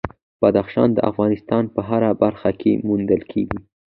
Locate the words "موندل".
2.87-3.21